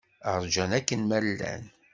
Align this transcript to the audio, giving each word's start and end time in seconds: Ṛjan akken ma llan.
Ṛjan 0.43 0.71
akken 0.77 1.01
ma 1.05 1.19
llan. 1.25 1.63